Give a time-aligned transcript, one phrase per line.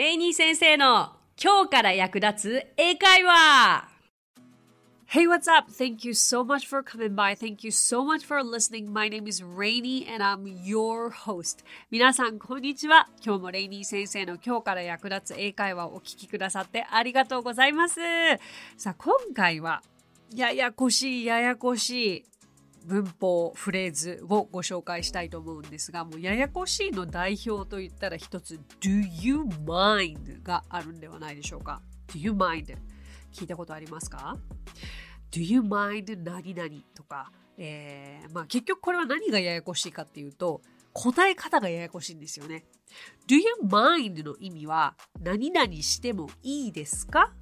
[0.00, 3.86] レイニー先生の今日から役立つ英会話
[5.12, 5.70] Hey, what's up?
[5.70, 7.36] Thank you so much for coming by.
[7.36, 8.90] Thank you so much for listening.
[8.90, 11.66] My name is Rainy and I'm your host.
[11.90, 13.10] 皆さん、こんにちは。
[13.22, 18.00] 今日もレイニー先生の今日から役立つ英会話をお聞きくださってありがとうございます。
[18.78, 19.82] さあ、今回は、
[20.34, 22.24] ややこしい、ややこしい
[22.84, 30.42] 文法、フレーズをご紹介したいと思うんですが、もうややこしいの代表といったら一つ、Do you mind?
[30.42, 31.82] があるんではないでしょうか。
[32.08, 32.76] Do you mind?
[33.32, 34.36] 聞いたことありますか
[35.30, 40.62] ?Do you mind 何々とか、えー、まあ結局これは何がややこしいかっていうと、
[40.92, 42.64] 答え方がややこしいんですよね。
[43.28, 47.32] Do you mind の意味は何々してもいいですか？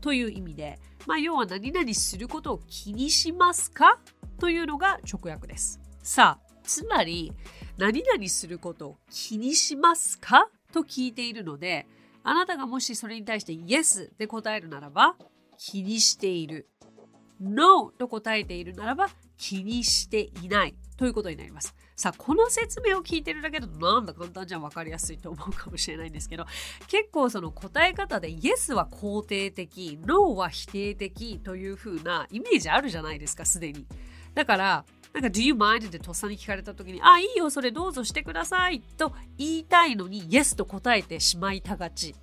[0.00, 3.98] という意味で、まあ要は何々することを気にしますか？
[4.44, 5.80] というのが直訳です。
[6.02, 7.32] さあ、つまり
[7.78, 10.50] 何々することを気にしますか？
[10.70, 11.86] と聞いているので、
[12.22, 15.16] あなたがもしそれに対して Yes で答えるならば、
[15.56, 16.68] 気にしている。
[17.40, 21.74] No と答えているならば、気にしていないということになります。
[21.96, 26.44] さあ、この説明を聞いてるだけだとなんだ簡単じゃん分かりやすいと思うかもしれないんですけど、
[26.88, 33.86] 結構その答え方で Yes は肯定的、No は否定的という風なイメージあるじゃないですか、すでに。
[34.34, 35.86] だから、なんか Do you mind?
[35.86, 42.14] ってとっさに聞かれた時に、あ、いいよ、それどうぞしてくださいと言いたいのに Yes と答えてしまいたがち。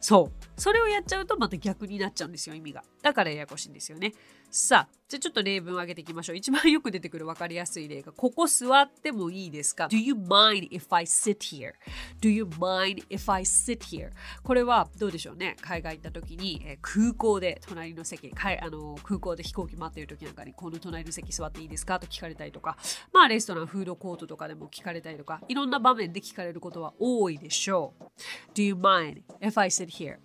[0.00, 0.60] そう。
[0.60, 2.84] それをやっちゃうとまた逆になっちゃうんですよ、意味が。
[3.06, 4.14] だからややこしいんですよね。
[4.50, 6.36] さあ、じゃあちょっと例文を挙げていきましょう。
[6.36, 14.10] 一番よく出てくる分かりやすい例が、ここ座ってもいいですか ?Do you mind if I sit here?Do you mind if I sit here?
[14.42, 15.54] これはどうでしょうね。
[15.60, 22.00] 海外行った時に、えー、空港で隣の席、あの空港で飛行機待ってる時なんかに、この隣の席座っていいですか？
[22.00, 22.76] と聞かれたりとか、
[23.12, 28.04] まあレストラン、フードコートとかでも聞かれたりとか、いろんな場面で聞かれることは多いでしょう。
[28.52, 30.16] Do you mind if I sit here?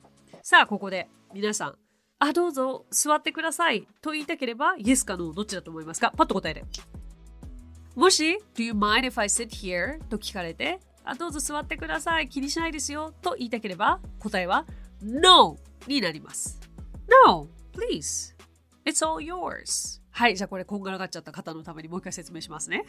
[0.42, 1.76] さあ、ここで皆さん、
[2.23, 6.14] あ、どうぞ座ってくださいと言いたければ、Yes か No どっちだと思いますか？
[6.16, 6.64] パッと答えて。
[7.95, 9.99] もし、Do you mind if I sit here?
[10.08, 14.67] と聞かれて、あ、どうぞ座ってください気にしないですよと言いたければ、答えは
[15.02, 16.60] No になります。
[17.26, 18.36] No, please.
[18.86, 19.99] It's all yours.
[20.11, 22.86] はい、じゃあこれこんがらがっちゃった方のためにもう一回説明しますね。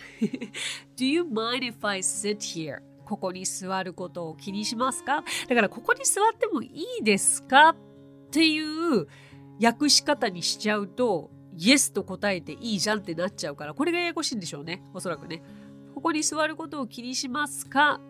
[0.98, 2.80] Do you mind if I sit here?
[3.06, 5.24] ここに座ることを気にしますか？
[5.48, 7.74] だからここに座ってもいいですか？
[8.32, 8.58] ってい
[8.98, 9.08] う
[9.62, 14.82] 訳し方にしちゃうと、イエスと答えていいじゃんってなっちゃうから、これがややこしいんでしょうね。
[14.94, 15.42] おそらくね。
[15.94, 18.00] ここに座ることを気にしますか？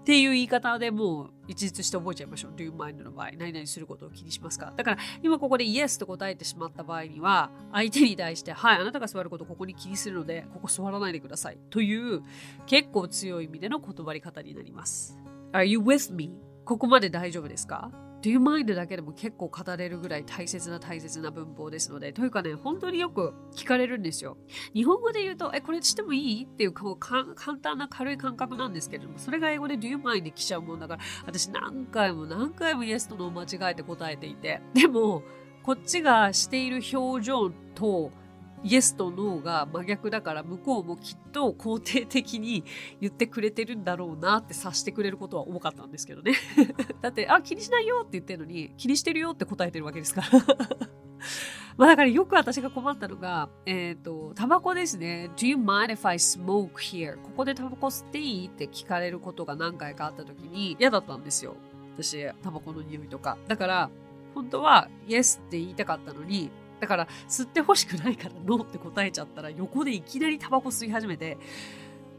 [0.00, 2.52] っていう言い方でもう一律して覚えちゃいましょう。
[2.56, 3.02] do you mind?
[3.04, 4.72] の場合、何々することを気にしますか？
[4.74, 11.58] だから今ここで yes と答えてしまった場合には、相手に対して、はい、あなたが座ることをここに気にするので、ここ座らないでください。
[11.68, 12.22] という
[12.64, 15.18] 結構強い意味での断り方になります。
[15.52, 16.32] Are you with me?
[16.64, 17.90] ここまで大丈夫ですか？
[18.22, 24.36] Do you mind だけでも結構語れるぐらい大切な大切な文法ですので、というかね、本当によく聞かれるんですよ。
[24.74, 35.22] 日本語で言うと、え、これしてもいいっていうこう簡単な軽い感覚なんですけれども、それが英語で Do you mind で来ちゃうもんだから、私何回も何回も Yes との間違えて答えていて、でも、
[35.62, 38.10] こっちがしている表情と、
[38.66, 42.64] イエスとノーが真逆だから向こうもきっと肯定的に
[43.00, 46.32] 言ってくれてるんだろうなって察してくれることは多かったんですけどね。
[47.00, 50.28] だって、あ、気にしないよって言ってるのに、気にしてるよって答えてるわけですから。
[51.78, 55.30] まあだからよく私が困ったのが、えっ、ー、と、タバコですね。
[55.36, 57.22] Do you mind if I smoke here?
[57.22, 61.54] ここでタバコ吸っていいって聞かれることが何回かあった時に嫌だったんですよ。
[61.94, 63.38] 私、タバコの匂いとか。
[63.46, 63.90] だから、
[64.34, 66.50] 本当は Yes って言いたかったのに、
[66.80, 71.38] だから吸ってほしくないからノーって答えちゃったら横でいきなりタバコ吸い始めて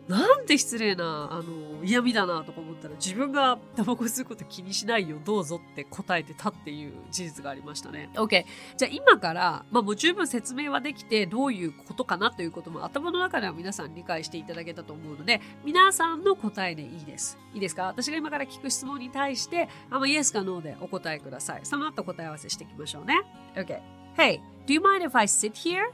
[0.08, 8.10] なんて失礼なあの嫌味だなとか思ったら自分がタバコ吸うこと気にしないよどうぞって答えてたっていう事実がありましたね。
[8.16, 8.46] OK
[8.78, 17.38] じゃあ今からまあもう十分説明はできてどういうことかなということも頭の中では皆さん理解していただけたと思うので皆さんの答えでいいです。
[17.54, 17.88] いいですか？
[17.88, 21.62] 私が今から聞く質問に対してあのイエスかノーでお答えください。
[21.64, 23.24] その後答え合わせしていきましょうね。
[23.58, 25.92] OK Hey, do you mind if I sit here?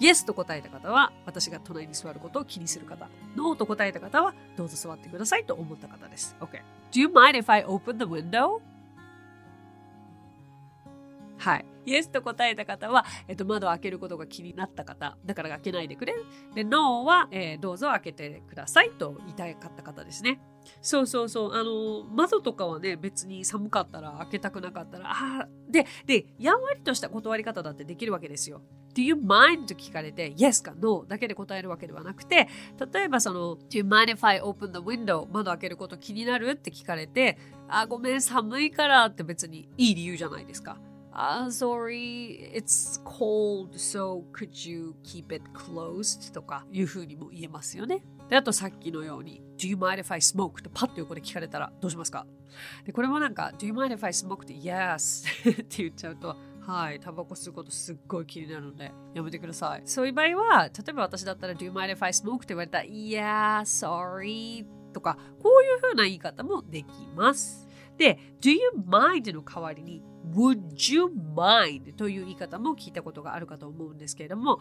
[0.00, 3.08] Yes と答えた方は私が隣に座ることを気にする方。
[3.34, 6.36] No と答えた方はどうぞ座ってくださいと思った方です。
[6.38, 6.62] OK。
[6.92, 8.60] Do you mind if I open the window?
[11.38, 11.64] はい。
[11.84, 15.16] Yes と答えた方は、えっと、窓を開けることが気になった方。
[15.26, 16.14] だから開けないでくれ。
[16.54, 20.38] で、No は、えー、どうぞ開けてくださいと言いたかった方ですね。
[20.80, 21.54] そうそうそう。
[21.54, 28.62] あの、窓とかはね、別に寒かったら開けたくなかったら、あで、で、やんわりとした断り方だってできるわけですよ。
[28.94, 29.66] Do you mind?
[29.66, 32.48] と聞かれて、Yes か No だけで答えるわけではなくて、
[32.92, 35.26] 例えばその、Do you mind if I open the window?
[35.30, 37.38] 窓開けること気になるって聞かれて、
[37.68, 40.78] あ、ごめん、寒いからって別にいい理由じゃないですか。
[41.12, 46.32] Uh, sorry, it's cold, so could you keep it closed?
[46.32, 48.04] とかいうふうにも言えますよね。
[48.28, 50.62] で、あとさっきのように、Do you mind if I smoke?
[50.62, 52.26] とパッと横で聞かれたらどうしますか？
[52.84, 54.42] で、これもなんか、Do you mind if I smoke?
[54.42, 59.82] って Yes って言っちゃうと、はい、タバコ吸うことすっごい気になるので、やめてください。
[59.86, 62.36] そういう場合は、例えば私だったら、Do you mind if I smoke?
[62.36, 67.67] って言われたら、Yeah, sorry とか、こういうふうな言い方もできます。
[67.98, 70.02] で、Do you mind の代わりに
[70.34, 71.04] Would you
[71.34, 74.60] mind という言い方も聞いたことがあるかと思うんですけれども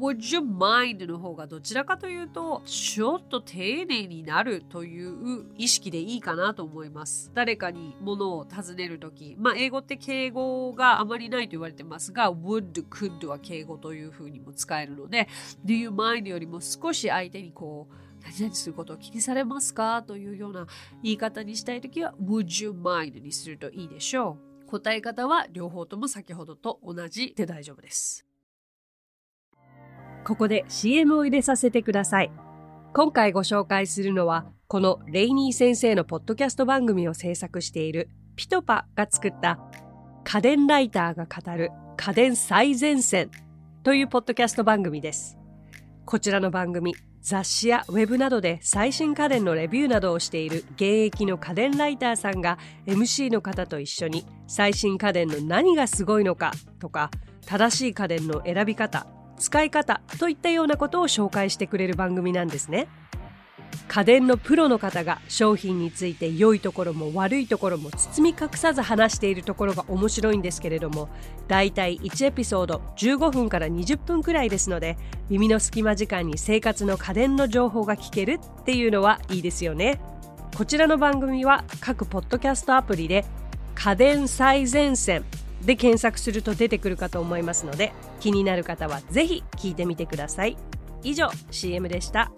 [0.00, 7.30] Would you mind の方がどちらかというとちょっと丁寧になるという意識でいいかなと思います。
[7.34, 15.28] 誰かに物を尋ねるときまあ英語って敬語があまりないと言われてますが Would, could は敬語というふうにも使えるので
[15.64, 20.66] Do you mind よりも少し相手にこう何々することを気にされますかというような
[21.02, 24.70] 言い方にしたいときは Would you mind にするといいでしょう。
[24.70, 28.26] 答え方は両方とも先ほどと同じで大丈夫です。
[30.24, 32.32] ここで CM を入れさせてください。
[32.94, 39.60] 今回ご紹介するのはこのレイニー先生のポッドキャスト番組を制作しているピトパが作った
[40.24, 43.30] 家電ライターが語る家電最前線
[43.82, 45.36] というポッドキャスト番組です。
[46.06, 46.94] こちらの番組
[47.24, 57.10] 雑誌やウェブなどで最新家電のレビューなどをしている現役の家電ライターさんが MC の方と一緒に最新家電の何がすごいのかとか
[57.46, 59.06] 正しい家電の選び方
[59.38, 62.88] 使い方といったようなことを紹介してくれる番組なんですね。
[63.86, 71.08] 家電のプロの方が商品について良いところも悪いところも包み隠さず話しているところが面白いんですけれども
[71.48, 74.96] だいたい1エピソード15分から20分くらいですので
[75.28, 80.00] 耳の隙間時間に生活の家電の情報が聞けるっていうのはいいですよね
[80.56, 83.24] こちらの番組は各ポッドキャストアプリで
[83.74, 85.24] 家電最前線
[85.62, 90.56] で検索すると出てくるかと思いますので気になる方はぜひ聞いてみてください
[91.02, 92.32] 以上 CM でした。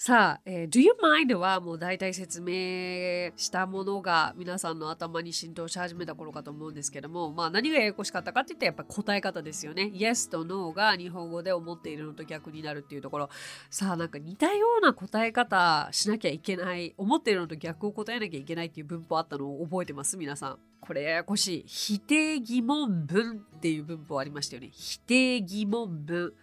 [0.00, 9.90] さあ、えー、Do you mind はもう大体説明したものが皆さんの頭に浸透し始めた頃かと思うんですけども、まあ何がややこしかったかって言ったらやっぱ答え方ですよね。
[9.92, 13.28] Yes と No が日本語で思っているのと逆になるっていうところ。
[13.70, 20.16] さあなんか似たような答え方しなきゃいけない、思っているのと逆を答えなきゃいけないっていう文法あったのを覚えてます？
[20.16, 20.58] 皆さん。
[20.80, 21.64] これややこしい。
[21.66, 24.68] 否定疑問文っていう文法ありましたよね。
[24.70, 26.34] 否定疑問文。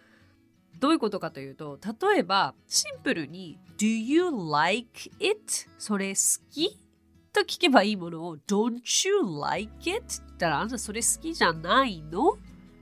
[0.78, 1.78] どういうことかというと、
[2.10, 5.40] 例えば、シンプルに Do you like it?
[5.78, 6.78] それ好き？
[7.32, 9.98] と聞けばいいものを Don't you like it?
[9.98, 12.38] って言ったらあんたそれ好きじゃないの？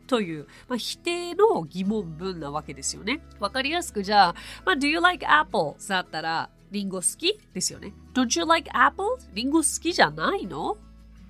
[0.06, 3.20] という、まあ、否定の疑問文なわけですよね。
[3.40, 5.88] わかりやすくじゃあ、まあ、Do you like apples?
[5.88, 7.40] だったらリンゴ好き？
[7.54, 7.94] ですよね。
[8.12, 9.28] Don't you like apples?
[9.32, 10.76] リンゴ好きじゃないの？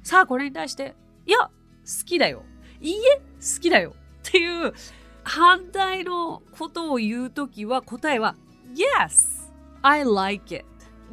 [0.03, 0.95] さあこれに対して、
[1.27, 1.51] いや、好
[2.05, 2.43] きだよ。
[2.81, 3.95] いいえ、好きだよ。
[3.95, 4.75] っていう
[5.25, 8.37] 反対のことを言うときは答えは
[8.75, 9.51] Yes,
[9.83, 10.65] I like it.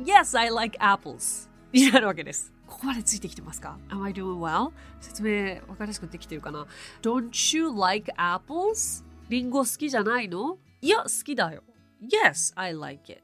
[0.03, 1.49] Yes, I like apples.
[1.73, 2.53] になるわけです。
[2.67, 4.71] ここまでついてきてますか ?Am I doing well?
[4.99, 6.65] 説明わかりやすくできてるかな
[7.01, 9.03] ?Don't you like apples?
[9.29, 10.57] リンゴ好きじゃないの？
[10.81, 11.63] いや、好きだよ。
[12.01, 13.21] Yes, I like it.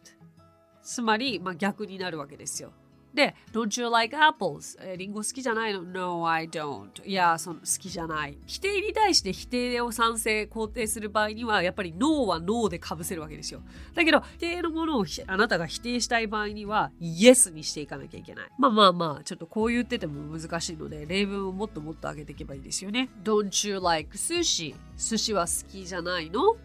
[0.83, 2.71] つまり、まあ、逆になるわけですよ。
[3.17, 4.77] で、Don't you like apples?
[4.81, 7.05] えー、リンゴ好きじゃないの ?No, I don't.
[7.05, 8.37] いや、その好きじゃない。
[8.45, 13.61] 否定に対して否定を賛成、肯定する場合には、やっぱり No は No で被せるわけですよ。
[13.93, 18.49] だけど、否定のものをあなたが否定したい場合には、Yes にしていかなきゃいけない。
[18.57, 23.09] まあまあまあ、ちょっとこう言ってても難しいので、例文をもっともっと上げていけばいいですよね。
[23.23, 24.75] Don't you like sushi?
[24.97, 26.41] 寿司は好きじゃないの？
[26.43, 26.57] 好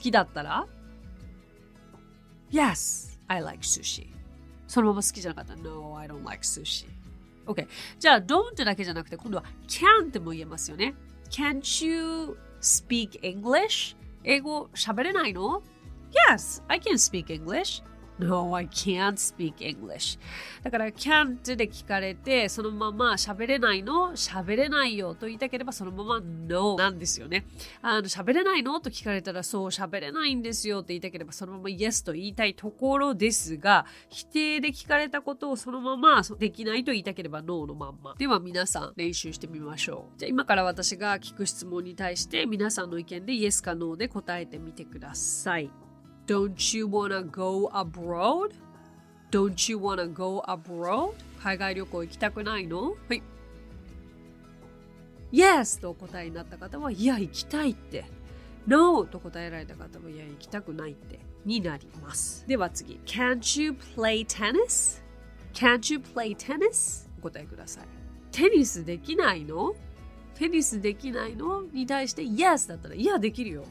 [0.00, 0.66] きだったら
[2.50, 4.06] ?Yes, I like sushi.
[4.70, 6.86] そのまま好きじゃなかった No, I don't like sushi.
[7.44, 7.66] OK。
[7.98, 10.94] じゃあ don't だけじゃなくて今度は can っても言えますよね。
[11.28, 13.96] Can't you speak English?
[14.22, 15.64] 英語喋れないの
[16.30, 17.82] ?Yes, I can speak English.
[18.20, 20.18] No, I can't speak English.
[20.62, 24.12] だから can't で聞かれて、そのまま喋れないの？
[24.12, 27.46] 喋れないよと言いたければそのまま No なんですよね。
[27.80, 28.78] あの喋れないの？
[28.80, 38.14] と聞かれたらそう喋れないんですよって言いたければそのまま Yes と言いたいところですが、否定で聞かれたことをそのままできないと言いたければ No のまんま。
[38.18, 40.18] では皆さん練習してみましょう。
[40.18, 45.70] じゃあ今から私が聞く質問に対して皆さんの意見で Yes か No で答えてみてください。
[46.30, 48.52] Don't you wanna go abroad?
[49.32, 51.14] Don't you wanna go abroad?
[51.42, 52.94] 海外旅行行きたくないの？
[53.08, 53.22] はい。
[55.32, 55.80] Yes!
[55.80, 58.04] とお答えになった方は、いや、行きたいって。
[58.68, 59.04] No!
[59.06, 61.18] と答えられた方は、いや、行きたくないって。
[61.44, 62.46] になります。
[62.46, 63.00] では次。
[63.06, 65.02] Can't you play tennis?
[65.52, 67.08] Can't you play tennis?
[67.18, 67.84] お答えください。
[68.30, 69.74] テニスできないの？
[70.36, 73.64] テニスできないのに対して Yes だったらいやできるよ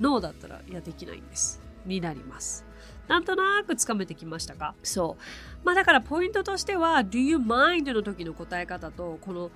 [0.00, 2.64] No だったらいやできないんですになります
[3.06, 4.74] なんとなくつかめてきましたか？
[4.82, 9.50] そうまあだからポイントとしては Do you mind の時の答え方とこの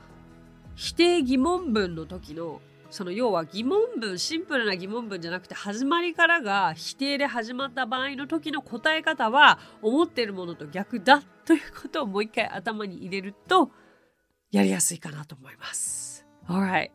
[0.74, 13.70] 否定疑問文の時のその要は疑問文シンプルな疑問文じゃなくて始まりからが否定で始まった場合の時の答え方は思っているものと逆だということをもう一回頭に入れると
[14.50, 16.26] やりやすいかなと思います。
[16.46, 16.90] Alright.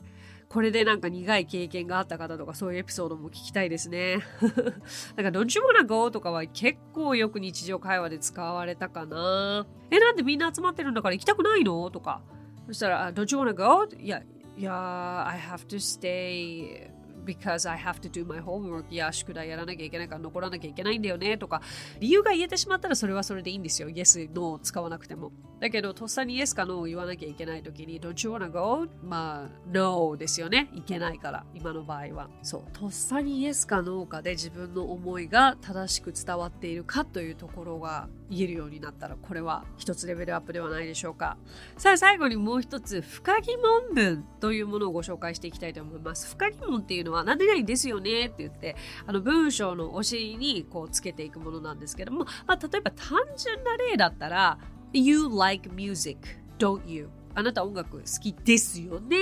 [0.49, 4.19] これでなんか苦い経験があった方とかそういうエピソードも聞きたいですね。
[5.17, 9.65] なんかどっちもなんかとかは結構よく日常会話で使われたかな。
[9.91, 11.89] え、なんでみんな集まってるんだから行きたくないの？
[11.91, 12.21] とか。
[12.67, 14.21] そしたらどっちもなんかいや、
[14.57, 16.89] いや、I have to stay
[17.27, 18.85] because I have to do my homework.
[18.89, 21.61] いや宿題やらなきゃいけないから残らなきゃいけないんだよねとか
[21.99, 23.89] 理由が言えてしまったらそれはそれでいいんですよ。
[23.89, 25.31] Yes, No 使わなくても。
[25.59, 28.87] だけどとっさに Yes か No を言わなきゃいけない時に Don't you wanna go?
[29.03, 30.69] まあ No ですよね。
[30.73, 32.29] いけないから今の場合は。
[32.41, 41.37] そうとっさに Yes か No かで自分の思いが正しく伝わっているかというところが言えるようになったらこれは一つレベルアップではないでしょうか
[41.77, 54.57] さあ最後にもう一つ深疑問文というものをご紹介していきたいと思います深疑問っていうのは何でないですよねって言ってあの文章のお尻にこうつけていくものなんですけども、まあ、例えば単純な例だったら
[54.93, 56.19] You like music,
[56.57, 57.09] don't you?
[57.35, 59.17] あなた音楽好きですよね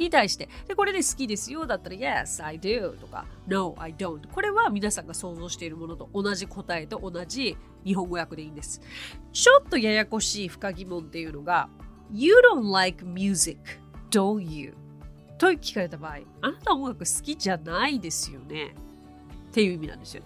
[0.00, 8.80] に対して、で、これで好きですよだったら Yes, I do とか No, I don't これは皆さんが想像しているものと同じ答えと同じ日本語訳でいいんです。
[9.32, 11.68] ちょっとややこしい深疑問っていうのが
[12.12, 13.60] You don't like music,
[14.10, 14.74] don't you?
[15.38, 18.74] と聞かれた場合、あなた音楽好きじゃないですよね
[19.50, 20.22] っていう意味なんですよ。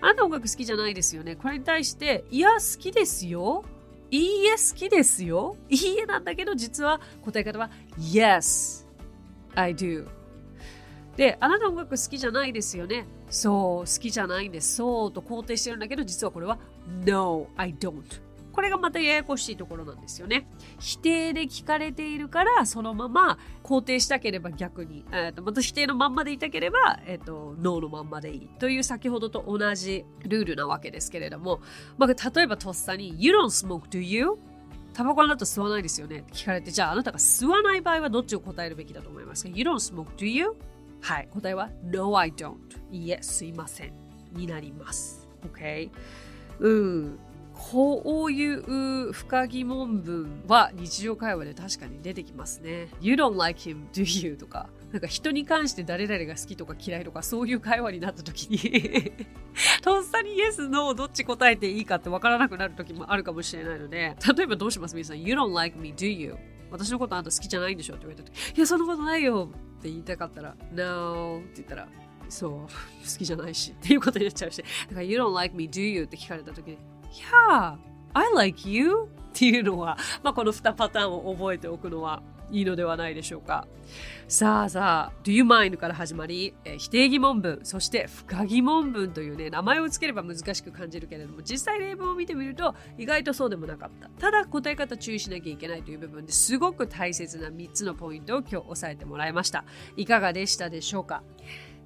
[0.00, 1.34] あなた音楽好きじゃないですよね。
[1.34, 3.64] これに対して、いや、好きですよ。
[4.10, 5.56] いいえ、好きですよ。
[5.68, 8.86] いいえなんだけど、実は答え方は Yes,
[9.54, 10.06] I do.
[11.16, 13.06] で、あなた音楽好きじゃないですよね。
[13.28, 14.76] そう、好きじゃないんです。
[14.76, 16.58] そうと肯定してるんだけど、実はこれは
[17.04, 18.02] No, I don't.
[18.58, 20.48] これがまたややこしいところなんですよね。
[20.80, 31.60] 否定で聞かれているから、そのまま肯定したければ逆に、えー、とまた否定のまんまでいたければ、えーと、ノーのまんまでいいという先ほどと同じルールなわけですけれども、
[31.98, 34.38] まあ、例えばとっさに You don't smoke, do you?
[34.98, 36.18] タバコあなた吸わないですよね？
[36.18, 40.56] って聞かれて、じゃああなたが吸わない場合はどっちを答えるべきだと思いますか ?You don't smoke, do you?
[41.00, 42.56] はい、答えは No, I don't.
[42.90, 43.92] いえ、すいません。
[44.32, 45.28] になります。
[45.54, 45.90] OK?
[46.58, 47.18] うん。
[47.54, 52.88] こういう深疑問文は日常会話で確かに出てきますね。
[53.00, 54.36] You don't like him, do you?
[54.36, 59.12] とか、なんか人に関して誰々が好きとか嫌いとかそういう会話になった時に
[59.82, 66.36] とっさに Yes, No どっち答えていいかってわからなくなる時もあるかもしれないので、例えばどうします皆さん ?You don't like me, do you?
[66.70, 71.88] 私のことあんた好きじゃないんでしょって言われた時、いや、そんなことないよって言いたかったら、No って言ったら、
[72.28, 72.68] そう、好
[73.18, 76.04] きじゃないしっていうことになっちゃうし、だから You don't like me, do you?
[76.04, 76.78] って聞かれた時に、
[77.32, 77.76] Yeah,
[78.14, 79.08] I like you?
[79.28, 83.66] っていうのは、まあ、この2パターンを覚えておくのはいいのではないでしょうか。
[84.26, 94.08] さあさあ、Do you mind から始まり、え否定疑問文、そして不可疑問文というね、名前を付ければ難しく感じるけれども、実際例文を見てみると意外とそうでもなかった。
[94.20, 99.64] ただ答え方注意しなきゃいけないという部分ですごく大切な3つのポイントを今日押さえてもらいました。
[99.96, 101.22] いかがでしたでしょうか？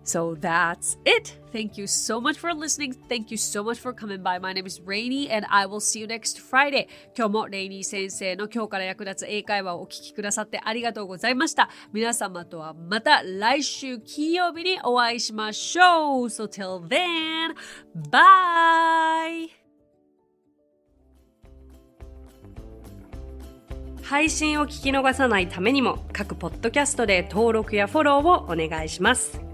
[0.05, 1.39] So that's it.
[1.53, 2.93] Thank you so much for listening.
[3.09, 4.39] Thank you so much for coming by.
[4.39, 6.89] My name is Rainy and I will see you next Friday.
[7.17, 11.69] 今日もレイニー先生の今日から役立つ英会話をお聞きくださってありがとうございました。
[11.93, 16.25] 皆様とはまた来週金曜日にお会いしましょう。
[16.27, 17.55] So till then,
[18.11, 19.51] bye!
[24.03, 29.52] 配信を聞き逃さないためにも各ポッドキャストで登録やフォローをお願いします。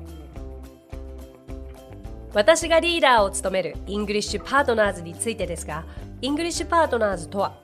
[2.34, 5.84] 私がリーダーを務めるイングリッシュパートナーズについてですが
[6.20, 7.58] イングリッシュパートナーズとは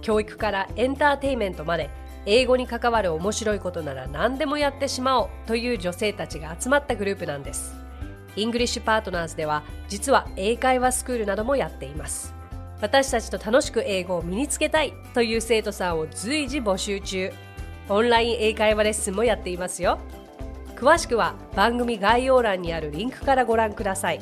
[0.00, 1.90] 教育からエンターテインメントまで
[2.24, 7.74] 英語に関わる面白いことなら何でもやってしまおうという女性たちが集まったグループなんです。
[8.34, 12.34] イングリッシュパートナーズでは実は英会話スクールなどもやっています。
[12.80, 17.32] 私たちと楽しく英語を身につけたいという生徒さんを随時募集中。
[17.88, 19.98] オンライン英会話レッスンもやっていますよ。
[20.76, 24.20] 詳しくは番組概要欄にあるリンクからご覧ください。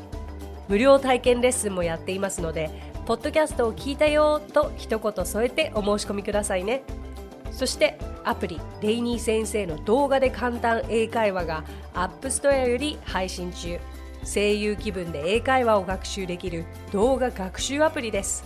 [0.69, 2.71] 無料体験レッスンもやっていますので
[3.05, 6.83] ポッドキャストを聞いたよと一言添えてお申し込みくださいね。
[7.51, 13.79] そしてアプリレイニー先生の動画で簡単英会話が App Store より配信中。
[14.25, 18.45] 声優気分で英会話を学習できる動画学習アプリです。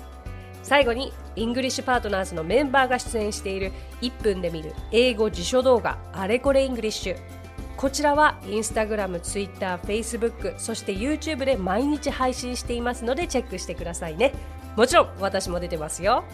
[0.65, 3.73] 最後にイングリッシュパートナーズのメンバーが出演している
[4.03, 7.38] 1分で見る英語辞書動画あれこれイングリッシュ。
[7.79, 14.35] こちらはインスタグラム、ツイッター、フェイスブック、そして YouTube で毎日配信していますのでチェックしてくださいね。
[14.75, 16.25] もちろん私も出てますよ。